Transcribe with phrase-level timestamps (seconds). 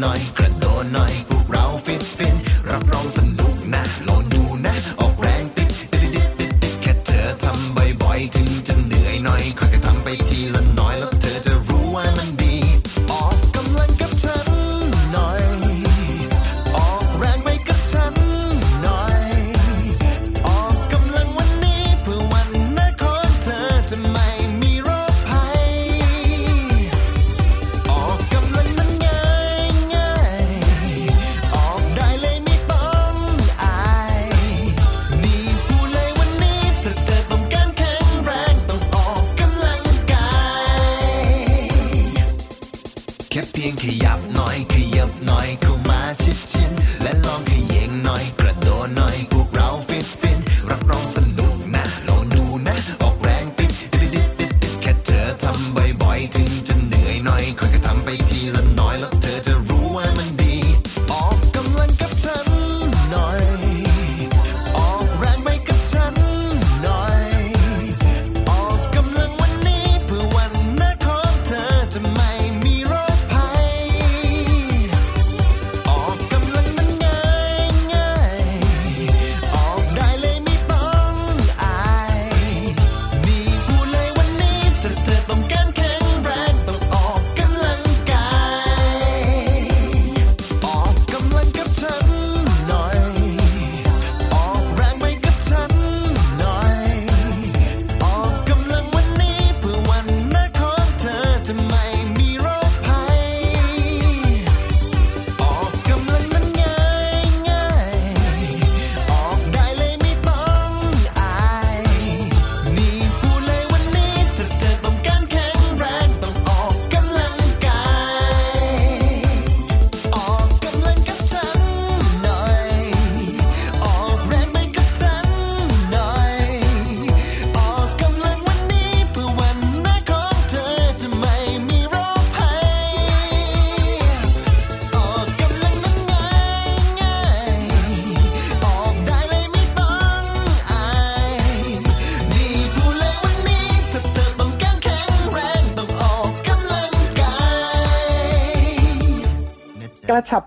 [0.00, 2.34] หน่อยกระโดดหน่อยพวกเราฟิตฟิน
[2.68, 3.15] รับรอง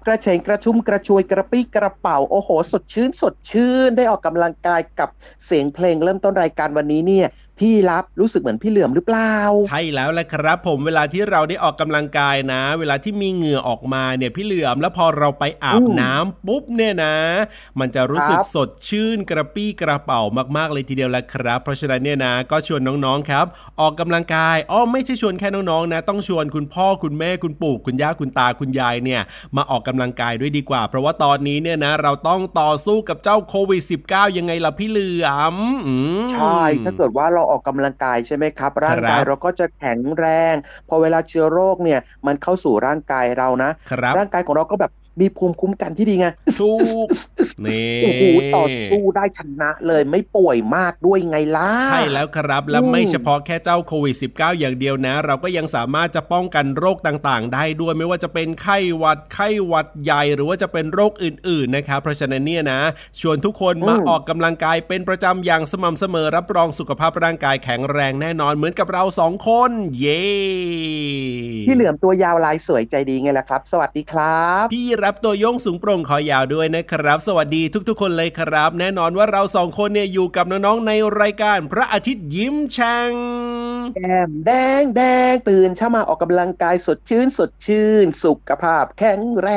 [0.06, 5.10] กระเฉงกระชุ่มกระชวยกระปี้กระเป๋าโอ้โห สดชื่น สดชื่น ได้ออกกำลังกายกับ
[5.46, 7.28] เสียงเพลงเริ่มต้นรายการวันนี้เนี่ย
[7.60, 9.34] พี่รับรู้สึกเหมือนพี่เหลือมหรือเปล่า
[9.68, 17.16] ใช่แล้วแหละครับ ผมเวลาที่เราได้ออกกำลังกายนะ เวลาที่มีเหงื่อออกมาเนี่ยพี่เหลือมแล้วพอเราไปอาบอืมน้ำปุ๊บเนี่ยนะ
[17.80, 20.22] มันจะรู้สึกครับสดชื่นกระปี้กระเป๋า
[20.58, 23.46] มากๆเลยทีเดียวแหละครับ เพราะฉะนั้นเนี่ยนะ ก็ชวนน้องๆครับ
[23.80, 29.22] ออกกำลังกายอ้อไม่ใช่ชวนแค่น้องๆนะ ต้องชวนคุณพ่อคุณแม่คุณปู่คุณย่าคุณตาคุณยายเนี่ย
[29.56, 35.56] มาออกกำลังกายด้วยดีกว่า เพราะว่าตอนนี้เนี่ยนะ เราต้องต่อสู้กับเจ้าโควิด -19 ยังไงล่ะพี่เหลือม
[35.88, 40.56] อืมใช่ถ้าเกิดว่าเราออกกำลังกายใช่ไหมครับ ร่างกายครับเราก็จะแข็งแรง
[40.90, 44.92] พอเวลาเชื้อโรคเนี่ยมันเข้าสู่ร่างกายเรานะครับร่างกายของเราก็แบบ
[45.22, 46.28] มีภูมิคุ้มกันที่ดีไง
[46.60, 46.74] ถู
[47.06, 47.08] ก
[47.66, 48.24] นี่โอ้โห
[48.56, 62.80] ต่อสู้ได้ชนะเลยไม่ป่วยมากด้วยไงล่ะ ใช่แล้วครับ และอืมไม่เฉพาะแค่เจ้าโควิด -19 อย่างเดียวนะ เราก็ยังสามารถจะป้องกันโรคต่างๆ ได้ด้วยไม่ว่าจะเป็นไข้หวัดไข้หวัดใหญ่หรือว่าจะเป็นโรคอื่นๆนะครับเพราะฉะนั้นเนี่ยนะ
[63.20, 70.24] ชวนทุกคนมาอืมออกกำลังกายเป็นประจำอย่างสม่ำเสมอรับรองสุขภาพร่างกายแข็งแรงแน่นอนเหมือนกับเราสองคน เย้
[71.68, 80.92] พี่เหลือมตัวยาวลายสวยใจดีไงล่ะครับ สวัสดีครับ พี่รับตัวโยงสูงโปร่งคอยาวด้วยนะครับ สวัสดีทุกๆ คนเลยครับ แน่นอนว่าเราสองคนเนี่ยอยู่กับน้องๆใน
[81.22, 83.12] รายการพระอาทิตย์ยิ้มแฉ่ง
[83.96, 84.52] แก้มแด
[84.82, 85.02] งแด
[85.32, 89.50] งตื่นเช้ามาออกกำลังกายสดชื่น สดชื่น สุขภาพแข็งแร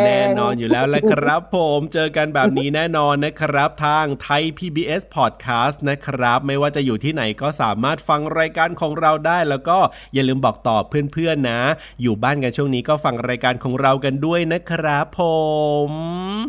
[0.00, 9.78] ง แน่นอนอยู่แล้วแหละครับผมเจอกันแบบนี้แน่นอนนะครับทางไทย PBS Podcast นะครับ ไม่ว่าจะอยู่ที่ไหนก็สามารถฟังรายการของเราได้แล้วก็
[10.14, 10.76] อย่าลืมบอกต่อ
[11.12, 11.60] เพื่อนๆนะ
[12.02, 15.20] อยู่บ้านกันช่วงนี้ก็ฟังรายการของเรากันด้วยนะครับผ
[15.88, 15.92] ม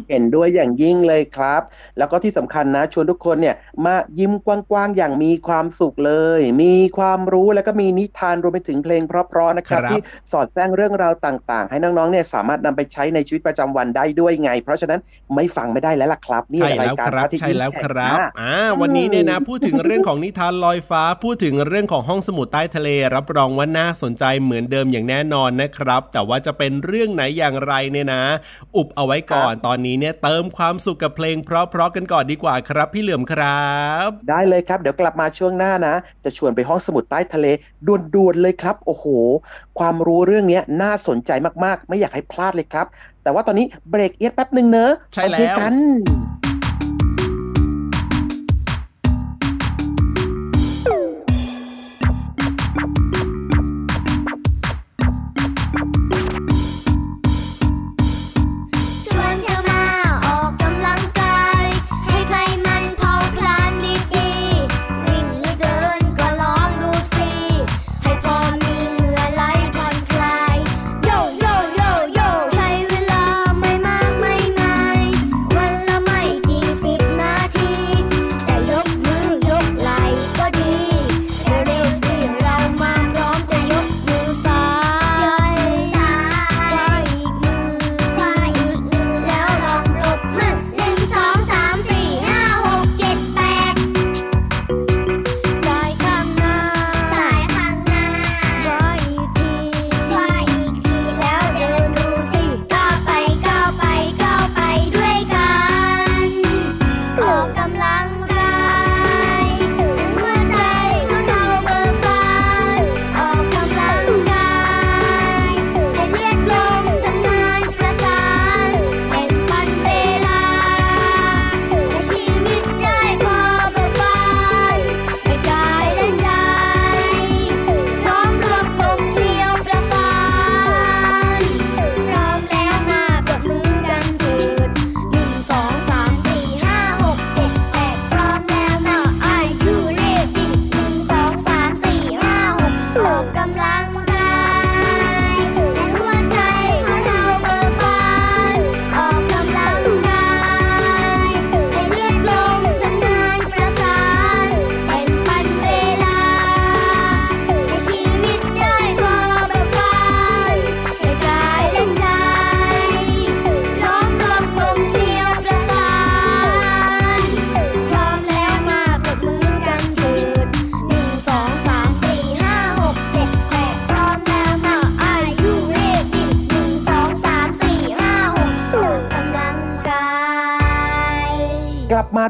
[0.09, 1.61] เห็นด้วยอย่างยิ่งเลยครับ
[1.97, 3.55] แล้วก็ที่สำคัญนะชวนทุกคนเนี่ย
[3.85, 9.99] มายิ้มกว้างๆอย่างมีความสุขเลย มีความรู้แล้วก็มีนิทานรวมไปถึงเพลงเพราะๆนะครับครับที่
[10.31, 14.99] สอดแทรกเรื่องราวต่าง ๆ ให้น้องๆเนี่ยสามารถนำไปใช้ในชีวิตประจำวันได้ด้วยไง เพราะฉะนั้น
[15.35, 28.23] ไม่ฟังไม่ได้แล้วล่ะครับนี่ใช่ราแล้ยวการครับพระอาทิตย์ใช่แล้วยิ้มคแฉ่งรับนะอ่าวันนี้เนี่ยนะพูดถึงเรื่องของนิทานลอยฟ้า พูดถึงเรื่องของห้องสมุดใต้ทะเล รับรองว่าน่าสนใจเหมือนเดิมอย่างแน่นอนนะครับ แต่ว่าจะเป็นเรื่องไหนอย่างไรเนี่ยนะ
[28.75, 33.69] อุบเอาไว้ก่อนตอนนี้เนี่ยเติมความสุขกับเพลงเพราะๆกันก่อนดีกว่าครับ พี่เหลือมครั
[34.07, 37.47] บ ได้เลยครับ เดี๋ยวกลับมาช่วงหน้านะ จะชวนไปห้องสมุดใต้ทะเล
[37.87, 39.05] ด่วนๆเลยครับ โอ้โห
[39.79, 41.31] ความรู้เรื่องเนี้ยน่าสนใจ
[41.63, 42.87] มากๆ ไม่อยากให้พลาดเลยครับ
[43.23, 45.73] แต่ว่าตอนนี้เบรกเอียดแป๊บหนึ่งเนอะใช่โอเคแล้วกัน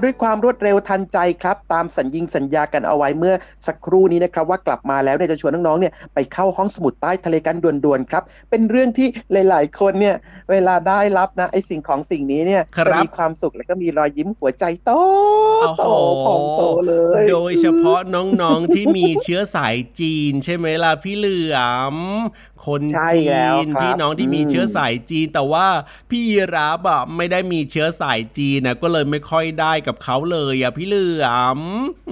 [0.04, 3.36] ด้วยความรวดเร็วทันใจครับ ตามสัญญิงสัญญากันเอาไว้เมื่อ
[3.68, 10.16] สักครู่นี้นะครับว่ากลับมาแล้วเนี่ยจะชวนน้องๆเนี่ยไปเข้าห้องสมุดใต้ทะเลกันด่วนๆครับ เป็นเรื่องที่หลาย ๆ คนเนี่ย
[10.52, 14.92] เวลาได้รับนะไอสิ่งของสิ่งนี้เนี่ยครับจะมีความสุขแล้วก็มีรอยยิ้มหัวใจโต
[15.62, 15.94] โอ้โตโห
[16.26, 21.58] พองโตเลย โดยเฉพาะน้องๆที่มีเชื้อสายจีน ใช่ไหมล่ะพี่เหลือ
[21.94, 21.96] ม
[22.66, 25.68] คนใช่จีแล้วนครับพี่น้องที่มีอืมเชื้อสายจีนแต่ว่า
[26.10, 31.26] พี่ยีราบอะไม่ได้มีเชื้อสายจีนนะก็เลยไม่ค่อยได้กับเขาเลยอะพี่เหลือ
[31.58, 31.60] ม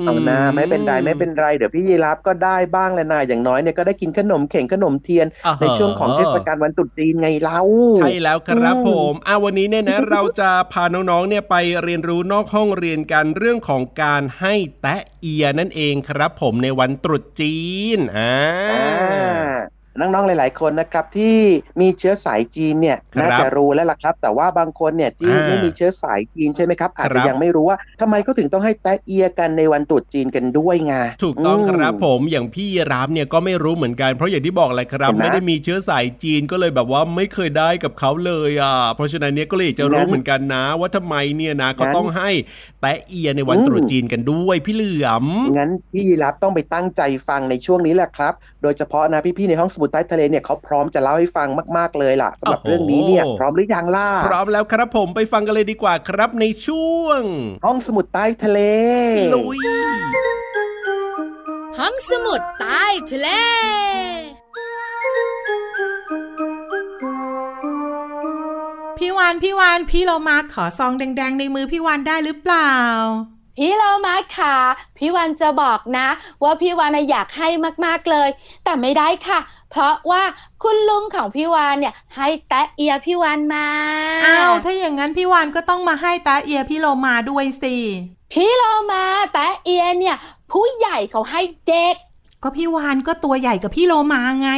[0.06, 7.62] เอาหน้าไม่เป็นไรไม่เป็นไรเดี๋ยวพี่ยีรับก็ได้บ้างแหละนะอย่างน้อยเนี่ยก็ได้กินขนมเข่งขนมเทียนอ่าฮะในช่วงของเทศกาลวันตรุษจีนไงเล่า
[7.98, 17.58] ใช่แล้วครับอืมผมอะวันนี้เนี่ยนะเราจะพาน้องๆเนี่ยไปเรียนรู้นอกห้องเรียนกันเรื่องของการให้แตะเอียนั่นเองครับผมในวันตรุษจี
[17.98, 18.34] นอ่า
[18.72, 21.38] อ่า น้องๆหลาย ๆ คนนะครับที่
[21.82, 42.30] มีเชื้อสายจีนเนี่ยครับน่าจะรู้แล้วล่ะครับ แต่ว่าบางคนเนี่ยที่อ่าไม่มีเชื้อสายจีนใช่ไหมครับอาจครัจะบยังไม่รู้ว่าทำไมก็ถึงต้องให้แตะเอียกันในวันตรุษจีนกันด้วยไงถูกต้องมครับผมอย่างพี่ยีราฟเนี่ยก็ไม่รู้เหมือนกันเพราะอย่างที่บอกแหละครับเห็นไหมไม่ได้มีเชื้อสายจีนก็เลยแบบว่าไม่เคยได้กับเขาเลยอะเพราะฉะนั้นเนี่ยก็เลยอยากจะรู้งั้นเหมือนกันนะ ว่าทำไมเนี่ยนะก็งั้นต้องให้
[42.82, 45.26] แตะเอียในวันอืมตรุษจีนกันด้วยพี่เหลือม
[45.58, 57.22] งั้นพี่ยีรับต้องไปตั้งใจฟังในช่วงนี้แหละครับ โดยเฉพาะนะพี่ๆในห้องสมุดใต้ทะเลเนี่ยเขาพร้อมจะเล่าให้ฟังมาก ๆเลยล่ะสำหรับโอ้โหเรื่องนี้เนี่ยพร้อมหรือยังล่ะพร้อมแล้วครับผมไปฟังกันเลยดีกว่าครับในช่วง
[57.66, 58.60] ห้องสมุดใต้ทะเล
[59.34, 59.60] ลุย
[61.80, 63.28] ห้องสมุดใต้ทะเล
[68.98, 72.74] พี่วานพี่วานพี่เรามาขอซองแดงๆในมือพี่วานได้หรือเปล่า
[73.60, 74.56] พี่เรามาค่ะ
[74.98, 76.08] พี่วันจะบอกนะ
[76.44, 77.48] ว่าพี่วานน่ะอยากให้
[77.86, 78.30] มากๆเลย
[78.64, 79.40] แต่ไม่ได้ค่ะ
[79.72, 80.24] เพราะว่า
[80.64, 83.68] คุณลุงของพี่วานเนี่ย ให้แตะเอียพี่วานมา
[84.26, 87.76] อ้าวถ้าอย่างนั้นพี่วานก็ต้องมาให้ตาเอียพี่โลมาด้วยสิ
[88.34, 90.18] พี่เรามาแตะเอียเนี่ย
[90.52, 91.96] ผู้ใหญ่เขาให้เด็ก
[92.44, 94.50] ก็พี่วานก็ตัวใหญ่กับพี่โลมาไง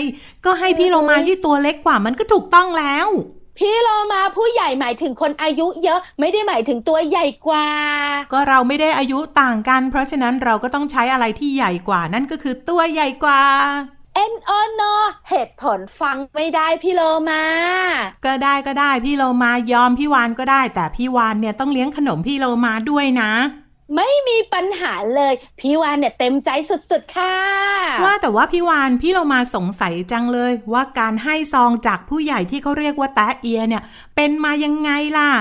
[0.45, 3.07] ก็ให้พี่โลมาที่ตัวเล็กกว่ามันก็ถูกต้องแล้ว
[3.59, 7.67] พี่เรามาผู้ใหญ่หมายถึงคนอายุเยอะไม่ได้หมายถึงตัวใหญ่กว่า
[8.33, 13.41] ก็เราไม่ได้อายุต่างกัน เพราะฉะนั้นเราก็ต้องใช้อะไรที่ใหญ่กว่านั่นก็คือตัวใหญ่กว่า
[14.31, 14.93] N O N O
[15.29, 17.43] เหตุผลฟังไม่ได้พี่โลมา
[18.25, 23.31] ก็ได้ก็ได้พี่โลมายอมพี่วานก็ได้ แต่พี่วานเนี่ยต้องเลี้ยงขนมพี่โลมาด้วยนะ
[23.95, 27.35] ไม่มีปัญหาเลยพี่วานเนี่ยเต็มใจสุดๆค่ะ
[28.03, 33.83] ว่าแต่ว่าพี่วานพี่เรามาสงสัยจังเลย ว่าการให้ซองจากผู้ใหญ่ที่เขาเรียกว่าแตะเอียเนี่ย
[34.15, 35.31] เป็นมายังไงล่ะ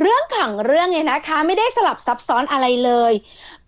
[0.00, 3.12] เรื่องของเรื่องเนี่ยนะคะ ไม่ได้สลับซับซ้อนอะไรเลย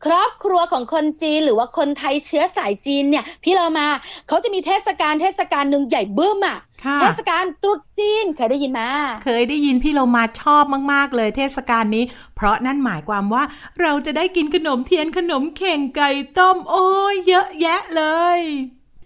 [0.05, 3.87] ครอบครัวของคนจีนหรือว่าคนไทยเชื้อสายจีนเนี่ย พี่เรามา
[4.29, 8.89] เขาจะมีเทศกาลเทศกาลหนึ่งใหญ่เบิ้มอะค่ะเทศกาลตรุษจีนเคยได้ยินมา
[9.25, 12.05] เคยได้ยินพี่เรามาชอบมาก ๆ เลยเทศกาลนี้
[12.37, 13.43] เพราะนั่นหมายความว่า
[13.81, 18.03] เราจะได้กินขนมเทียนขนมเข่งไก่ต้มโอ้ยเยอะแยะเล
[18.39, 18.41] ย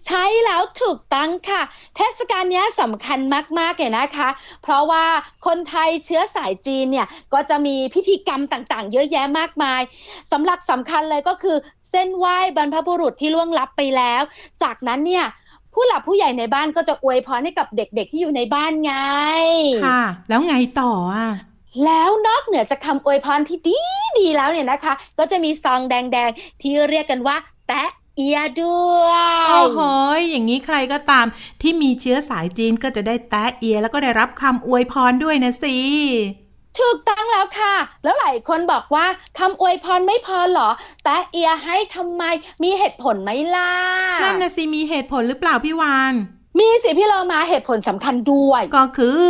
[0.07, 1.61] ใช่แล้วถูกต้องค่ะ
[1.95, 3.19] เทศกาลเนี้ยสำคัญ
[3.59, 4.29] มากๆเลยนะคะ
[4.63, 5.05] เพราะว่า
[5.45, 9.81] คนไทยเชื้อสายจีนเนี่ยก็จะมีพิธีกรรมต่างๆ เยอะแยะมากมาย
[10.31, 11.57] สำหรับสำคัญเลยก็คือ
[11.89, 14.21] เส้นไหว้บรรพบุรุษที่ล่วงลับไปแล้ว
[14.63, 15.25] จากนั้นเนี่ย
[15.73, 18.93] ผู้หลักผู้ใหญ่ในบ้านก็จะอวยพรให้กับเด็กๆที่อยู่ในบ้านไง
[19.85, 21.27] ค่ะ แล้วไงต่ออะ
[21.85, 23.77] แล้วนอกเหนือจากคำอวยพรที่ดี
[24.19, 27.35] ดีๆแล้วเนี่ยนะคะ ก็จะมีซองแดงๆ ที่เรียกกันว่า
[27.67, 27.83] แตะ
[28.17, 29.05] เอียด้ว
[29.43, 29.79] ยโอ้โห
[30.17, 31.25] ยอย่างนี้ใครก็ตาม
[31.61, 35.77] ที่มีเชื้อสายจีนก็จะได้แตะเอียแล้วก็ได้รับคำอวยพรด้วยนะสิ
[36.79, 39.05] ถูกต้องแล้วค่ะ แล้วหลายคนบอกว่า
[39.39, 40.69] คำอวยพรไม่พอเหรอ
[41.03, 42.23] แตะเอียให้ทำไม
[42.63, 43.71] มีเหตุผลไหมล่ะ
[44.23, 46.13] นั่นนะสิมีเหตุผลหรือเปล่าพี่วาน
[46.59, 49.27] มีสิพี่เรามาเหตุผลสำคัญด้วย ก็คือ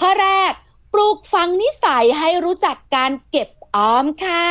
[0.00, 0.52] ข้อแรก
[0.92, 4.48] ปลูกฝังนิสัยให้รู้จักการเก็บออมค่ะ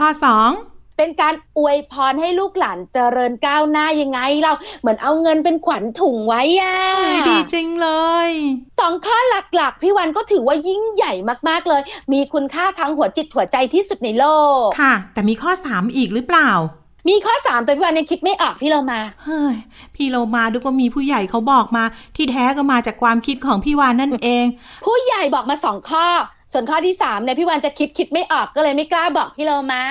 [0.00, 0.50] ข้อสอง
[0.96, 7.88] เป็นการอวยพรให้ลูกหลานเจริญก้าวหน้ายังไง เราเหมือนเอาเงินเป็นขวัญถุงไว้อะเฮ้ยดีจริงเล
[8.28, 8.30] ย
[8.80, 9.16] สองข้อ
[9.56, 11.12] หลักๆ พี่วันก็ถือว่ายิ่งใหญ่
[11.48, 11.82] มากๆเลย
[12.12, 14.24] มีคุณค่าทั้งหัวจิตหัวใจที่สุดในโล
[14.64, 16.50] ก ค่ะ แต่มีข้อสามอีกหรือเปล่า
[17.08, 19.54] มีข้อสามแต่พี่วันยังคิดไม่ออกพี่เรามา เฮ้ย
[19.96, 21.84] พี่โลมาดูก็มีผู้ใหญ่เขาบอกมา
[22.16, 24.44] ที่แท้ก็มาจากความคิดของพี่วานนั่นเอง
[24.86, 26.06] ผู้ใหญ่บอกมาสองข้อ
[26.52, 29.82] ส่วนข้อที่สามเนี่ยพี่วันจะคิดคิดไม่ออกก็เลยไม่กล้าบอกพี่เรามา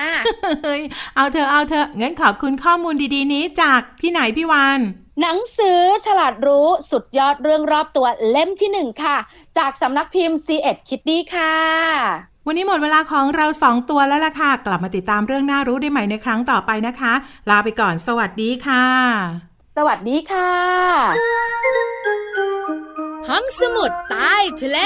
[0.64, 0.82] เฮ้ย
[1.16, 4.80] เอาเธอะเอาเธอะงั้นขอบคุณข้อมูลดีๆ นี้จากที่ไหนพี่วาน
[5.20, 9.16] หนังสือฉลาดรู้สุดยอดเรื่องรอบตัวเล่มที่หนึ่งค่ะ
[9.58, 11.54] จากสำนักพิมพ์ c ีเอ็ดคิดดีค่ะ
[12.46, 17.12] วันนี้หมดเวลาของเราสองตัวแล้วล่ะค่ะ กลับมาติดตามเรื่องน่ารู้ได้ใหม่ในครั้งต่อไปนะคะ
[17.50, 18.86] ลาไปก่อนสวัสดีค่ะ
[19.76, 20.52] สวัสดีค่ะ
[23.28, 24.78] ห้องสมุดใต้ทะเล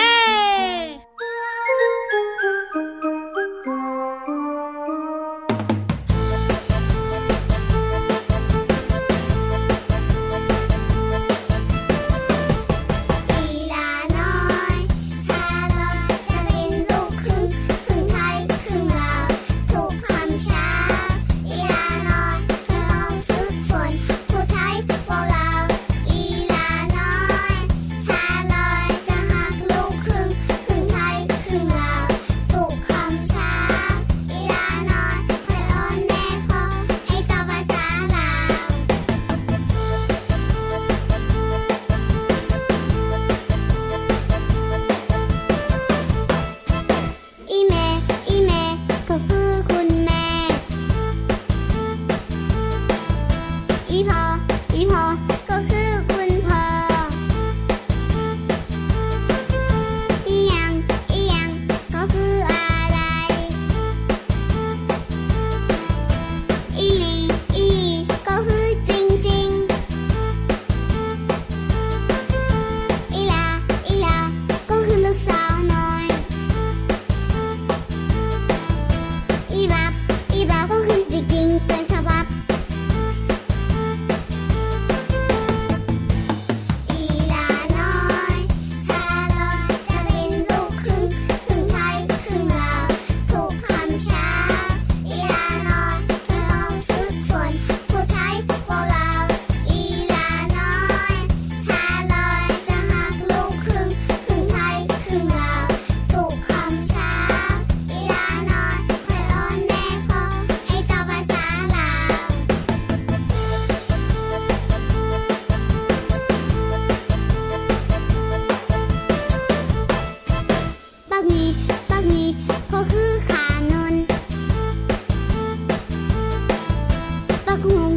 [127.57, 127.96] aku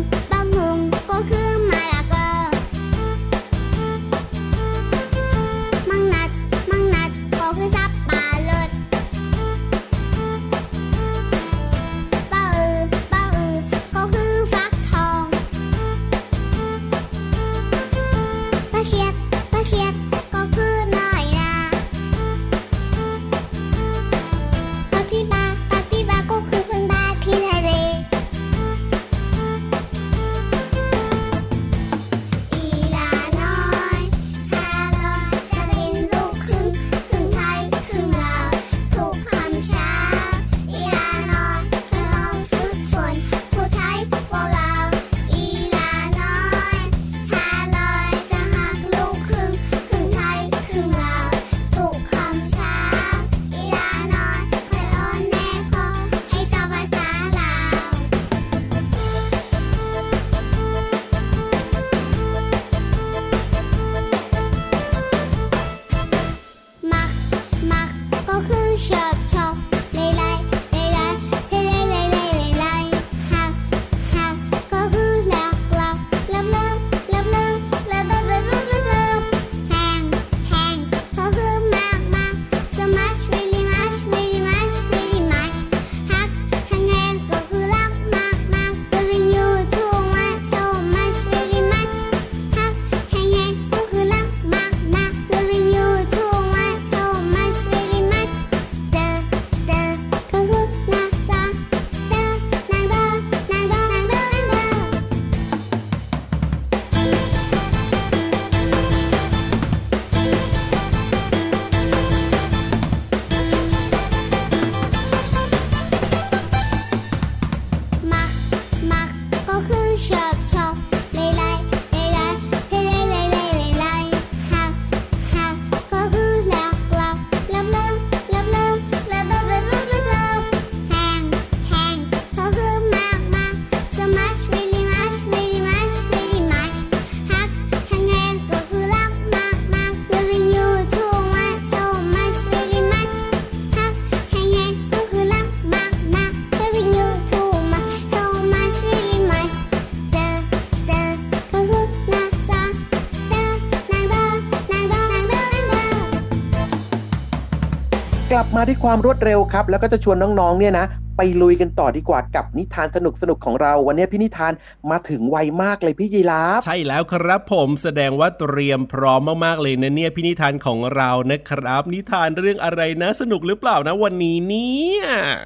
[158.40, 160.86] ลับมาด้วยความรวดเร็วครับ แล้วก็จะชวนน้องๆเนี่ยนะ
[161.18, 162.98] ไปลุยกันต่อดีกว่ากับนิทานส
[163.30, 164.54] นุกๆของเรา วันนี้พี่นิทาน
[164.92, 175.02] มาถึงไวมากเลยพี่ยีราฟใช่แล้วครับผมแสดงว่าเตรียมพร้อมมากๆเลยนะเนี่ยพี่นิทานของเรานะครับ นิทานเรื่องอะไรนะ สนุกหรือเปล่านะวันนี้เนี่ย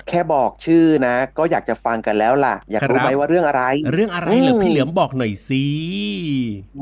[0.10, 5.66] แค่บอกชื่อนะ ก็อยากจะฟังกันแล้วล่ะ อยากรู้ครับไหมว่าเรื่องอะไร เรื่องอะไรเหรออืมพี่เหลือมบอกหน่อยสิ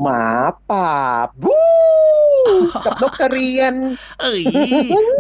[0.02, 0.24] หมา
[0.72, 0.92] ป่า
[1.44, 1.62] บู๊
[2.86, 3.74] กับนกกระเรียน
[4.22, 4.42] เอ้ย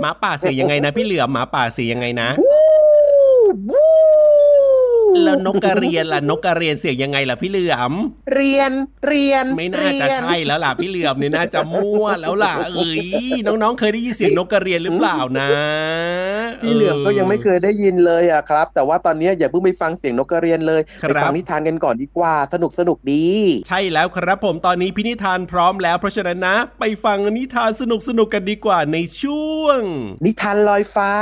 [0.01, 3.89] หมาป่าเสียงยังไงนะ พี่เหลือมหมาป่าเสียงยังไงนะ บู๊บู๊
[5.23, 7.93] แล้วนกกระเรียนล่ะนกกระเรียนเสียงยังไงล่ะพี่เหลือม
[8.35, 8.71] เรียน
[9.07, 12.99] เรียนไม่น่าจะเรียใช่แล้วล่ะพี่เหลือมเนี่ยน่าจะมั่วแล้วล่ะเอ้ย
[13.45, 15.49] น้องๆ เคยได้ยินเสียงนกกระเรียนหรือเปล่านะ
[16.63, 23.27] พี่เหลือมก็ยังไม่เคยได้ยินเลยอะครับ แต่ว่าตอนนี้อย่าเพิ่งไปฟังเสียงนกกระเรียนเลยครับไปฟังนิทานกันก่อนดีกว่าสนุกสนุกดี
[23.67, 29.81] ใช่แล้วครับผมตอนนี้พี่นิทานพร้อมแล้ว เพราะฉะนั้นนะ ไปฟังนิทานสนุกสนุกๆกันดีกว่าในช่วง
[30.25, 31.13] นิทานลอยฟ้า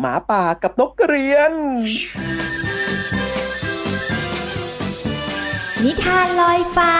[0.00, 1.52] หมาป่ากับนกกระเรียน
[5.84, 6.92] นิทานลอยฟ้า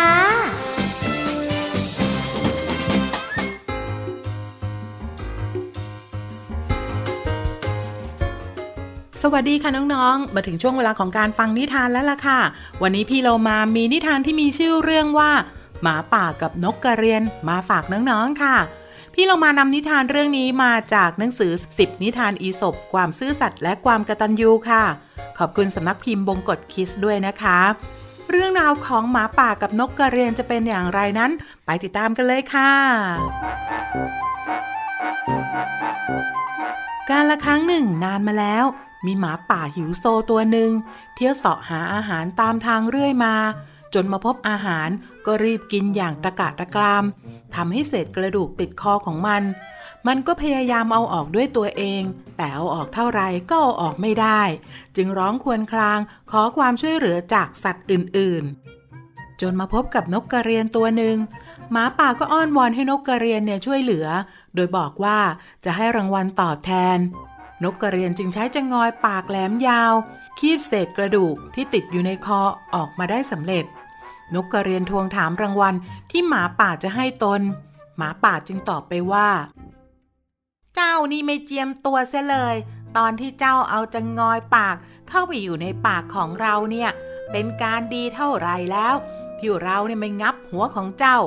[9.23, 12.41] สวัสดีค่ะน้องๆ มาถึงช่วงเวลาของการฟังนิทานแล้วล่ะค่ะ
[12.83, 15.31] วันนี้พี่เรามามีนิทานที่มีชื่อเรื่องว่า
[15.83, 18.57] หมาป่ากับนกกระเรียนมาฝากน้องๆค่ะ
[19.15, 24.85] พี่เรามานำนิทานเรื่องนี้มาจากหนังสือ 10 นิทานอีสบความซื่อสัตย์และความกระตัญญูค่ะ
[25.39, 27.61] ขอบคุณสำนักพิมพ์บงกฎคิสด้วยนะคะ
[28.31, 31.31] เรื่องราวของหมาป่ากับนกกระเรียนจะเป็นอย่างไรนั้น
[31.67, 32.73] ไปติดตามกันเลยค่ะ
[37.11, 38.65] การละครั้งหนึ่งนานมาแล้ว
[39.07, 40.71] มีหมาป่าหิวโซตัวหนึ่ง
[41.15, 43.35] เที่ยวเสาะหาอาหารตามทางเรื่อยมา
[43.95, 44.89] จนมาพบอาหาร
[45.27, 47.05] ก็รีบกินอย่างตะกะตะกราม
[47.55, 49.43] ทำให้เศษกระดูกติดคอของมัน
[50.07, 52.03] มันก็พยายามเอาออกด้วยตัวเอง
[52.37, 54.43] แต่เอาออกเท่าไรก็เอาออกไม่ได้
[54.97, 55.99] จึงร้องควญคราง
[56.31, 61.17] ขอความช่วยเหลือจากสัตว์อื่นๆ จนมาพบกับนกกระเรียนตัวหนึ่ง
[61.73, 64.07] หมาป่าก็อ้อนวอนให้นกกระเรียนเนี่ยช่วยเหลือ
[64.55, 65.19] โดยบอกว่า
[65.65, 66.99] จะให้รางวัลตอบแทน
[67.65, 69.93] นกกระเรียนจึงใช้จงอยปากแหลมยาว
[70.39, 72.41] คีบเศษกระดูกที่ติดอยู่ในคอ
[72.75, 73.65] ออกมาได้สำเร็จ
[74.35, 75.75] นกกระเรียนทวงถามรางวัล
[76.11, 77.41] ที่หมาป่าจะให้ตน
[77.97, 79.29] หมาป่าจึงตอบไปว่า
[80.77, 82.57] เจ้านี่ไม่เจียมตัวเสียเลย
[82.97, 84.77] ตอนที่เจ้าเอาจะงงอยปาก
[85.09, 86.91] เข้าไปอยู่ในปากของเราเนี่ย
[87.33, 88.95] เป็นการดีเท่าไรแล้ว
[89.39, 91.19] ที่เราเนี่ยไม่งับหัวของเจ้า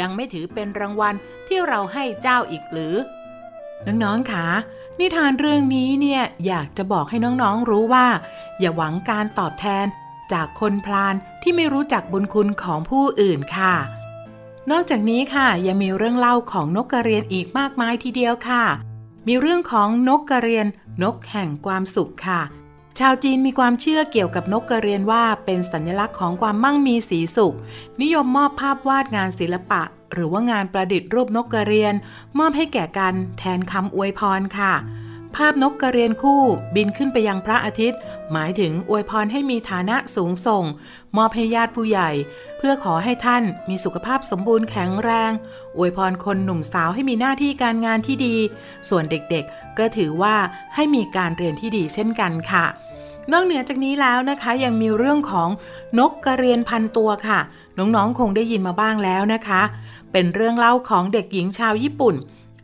[0.00, 1.14] ยังไม่ถือเป็นรางวัล
[1.48, 2.94] ที่เราให้เจ้าอีกหรือ
[3.86, 4.46] น้องๆคะ
[4.98, 8.06] นิทานเรื่องนี้เนี่ยอยากจะบอกให้น้องๆรู้ว่า
[8.60, 9.86] อย่าหวังการตอบแทน
[10.32, 13.74] จากคนพลานที่ไม่รู้จักบุญคุณของผู้อื่นค่ะ
[14.70, 18.64] นอกจากนี้ค่ะยังมีเรื่องเล่าของนกกระเรียนอีกมากมายทีเดียวค่ะ
[19.28, 20.66] มีเรื่องของนกกระเรียน
[21.02, 22.42] นกแห่งความสุขค่ะ
[22.98, 27.56] ชาวจีนมีความเชื่อเกี่ยวกับนกกระเรียนว่าเป็นสัญลักษณ์ของความมั่งมีสีสุข
[28.02, 29.82] นิยมมอบภาพวาดงานศิลปะ
[30.12, 31.94] หรือว่างานประดิษฐ์รูปนกกระเรียน
[32.38, 34.72] มอบให้แก่กันแทนคำอวยพรค่ะ
[35.36, 36.42] ภาพนกกระเรียนคู่
[36.74, 37.98] บินขึ้นไปยังพระอาทิตย์
[38.32, 40.64] หมายถึงอวยพรให้มีฐานะสูงส่ง
[41.16, 42.10] มอบให้ญาติผู้ใหญ่
[42.58, 45.32] เพื่อขอให้ท่านมีสุขภาพสมบูรณ์แข็งแรง
[45.76, 48.36] อวยพรคนหนุ่มสาวให้มีหน้าที่การงานที่ดี
[48.88, 50.34] ส่วนเด็กๆ ก็ถือว่า
[50.74, 52.66] ให้มีการเรียนที่ดีเช่นกันค่ะ
[53.32, 55.48] นอกเหนือจากนี้แล้วนะคะยังมีเรื่องของ
[55.98, 57.40] นกกระเรียนพันตัวค่ะ
[57.78, 59.62] น้องๆคงได้ยินมาบ้างแล้วนะคะ
[60.12, 62.14] เป็นเรื่องเล่าของเด็กหญิงชาวญี่ปุ่น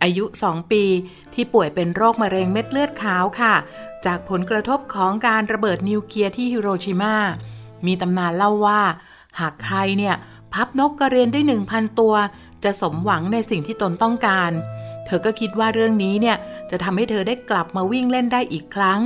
[0.03, 0.85] อายุ 2 ปี
[1.35, 3.55] ที่ป่วยเป็นโรคมะเร็งเม็ดเลือดขาวค่ะ
[4.07, 7.17] จากผลกระทบของการระเบิดนิวเคลียร์ที่ฮิโรชิมา
[7.87, 8.81] มีตำนานเล่าว่า
[9.41, 10.15] หากใครเนี่ย
[10.53, 12.15] พับนกกระเรียนได้ 1,000 ตัว
[12.65, 14.51] จะสมหวังในสิ่งที่ตนต้องการ
[15.07, 16.37] เธอก็คิดว่าเรื่องนี้เนี่ย
[16.71, 19.01] จะทำให้เธอได้กลับมาวิ่งเล่นได้อีกครั้ง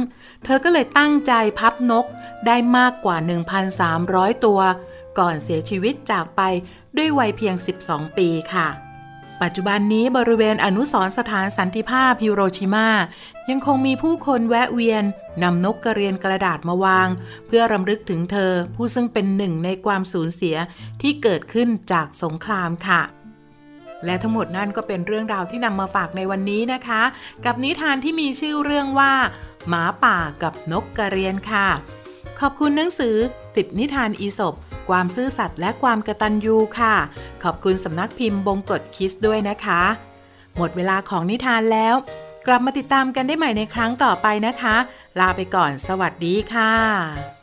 [0.44, 2.07] เธอก็เลยตั้งใจพับนก
[2.46, 3.16] ได้มากกว่า
[3.80, 4.61] 1,300 ตัว
[5.18, 6.40] ก่อนเสียชีวิตจากไป
[6.96, 7.54] ด้วยวัยเพียง
[7.87, 8.68] 12 ปีค่ะ
[9.44, 12.88] ปัจจุบันนี้บริเวณอนุสรสถานสันติภาพฮิโรชิมา
[13.50, 15.04] ยังคงมีผู้คนแวะเวียน
[15.42, 17.09] นำนกกระเรียนกระดาษมาวาง
[17.46, 20.57] เพื่อรำลึกถึงเธอผู้ซึ่งเป็นหนึ่งในความสูญเสีย
[21.02, 23.02] ที่เกิดขึ้นจากสงครามค่ะ
[24.04, 27.02] และทั้งหมดนั่นก็เป็นเรื่องราวที่นำมาฝากในวันนี้นะคะ
[27.44, 29.12] กับนิทานที่มีชื่อเรื่องว่า
[29.68, 31.68] หมาป่ากับนกกระเรียนค่ะ
[32.40, 33.16] ขอบคุณหนังสือ
[33.57, 34.54] ติบนิทานอีสบ
[34.88, 36.94] ความซื่อสัตย์และความกระตันยูค่ะ
[37.42, 39.82] ขอบคุณสำนักพิมพ์บงกฎคิสด้วยนะคะ
[40.56, 41.94] หมดเวลาของนิทานแล้ว
[42.46, 44.76] กลับมาติดตามกันได้ใหม่ในครั้งต่อไปนะคะ
[45.20, 47.33] ลาไปก่อนสวัสดีค่ะ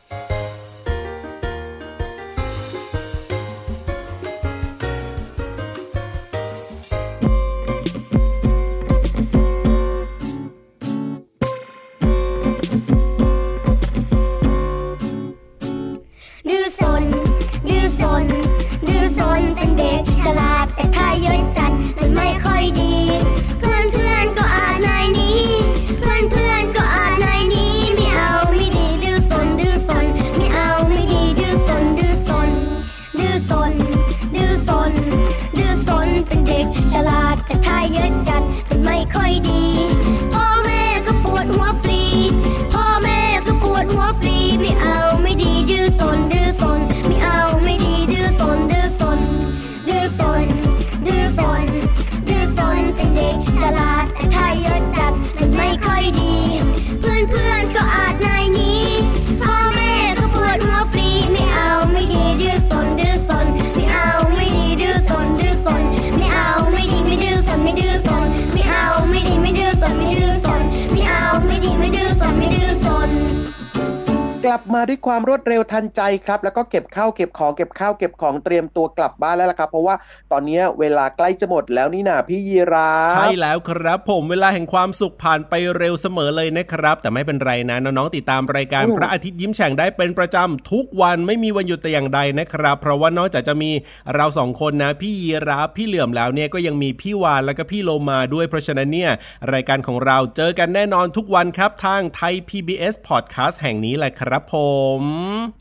[74.52, 79.96] ลับมาด้วยความรวดเร็วทันใจครับ แล้วก็เก็บข้าวเก็บของเก็บข้าวเก็บของเตรียมตัวกลับบ้านแล้วล่ะครับ เพราะว่า
[80.32, 93.72] ตอนนี้เวลาใกล้จะหมดแล้วนี่นาพี่ยีราฟใช่แล้วครับ ผมเวลาแห่งความสุขผ่านไปเร็วเสมอเลยนะครับ แต่ไม่เป็นไรนะน้องๆติดตามรายการอืมพระอาทิตย์ยิ้มแฉ่งได้เป็นประจำทุกวันไม่มีวันหยุดแต่อย่างใดนะครับ เพราะว่านอกจากจะมี
[94.16, 99.12] เราสองคนนะ พี่ยีราฟพี่เหลื่อมแล้วเนี่ยก็ยังมีพี่วานแล้วก็พี่โลมาด้วยเพราะฉะนั้นเนี่ย
[99.54, 104.56] รายการของเราเจอกันแน่นอนทุกวันครับทางไทย PBS Podcast แห่งนี้แหละครับผ
[105.02, 105.04] ม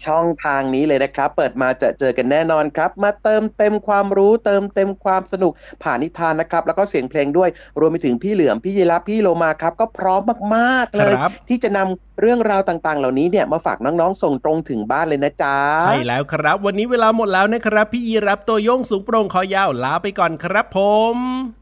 [0.06, 10.20] ช่องทางนี้เลยนะครับ เปิดมาจะเจอกันแน่นอนครับ มาเติมเต็มความรู้เติมเต็มความสนุกผ่านนิทานนะครับ แล้วก็เสียงเพลงด้วย รวมไปถึงพี่เหลือมพี่ยีรับพี่โลมาครับ ก็พร้อม
[10.56, 20.78] มากๆเลยครับที่จะนำ เรื่องราวต่างๆ เหล่านี้เนี่ยมาฝากน้องๆ ส่งตรงถึงบ้านเลยนะจ๊ะ ใช่แล้วครับ วันนี้เวลาหมดแล้วนะครับ พี่ยีรับตัวโยงสูงโปร่งคอยาวลาไปก่อนครับผ
[21.14, 21.16] ม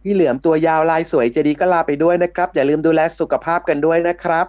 [0.05, 4.47] พี่เหลือมตัวยาวลายสวยเจดีก็ลาไปด้วยนะครับ อย่าลืมดูแลสุขภาพกันด้วยนะครับ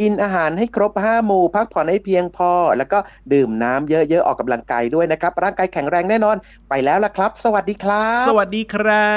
[0.00, 2.98] กินอาหารให้ครบ5หมู่พักผ่อนให้เพียงพอ แล้วก็
[3.32, 6.36] ดื่มน้ำเยอะๆออกกำลังกายด้วยนะครับ ร่างกายแข็งแรงแน่นอน
[6.68, 9.12] ไปแล้วละครับ สวัสดีครับ สวัสดีครั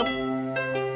[0.00, 0.95] บ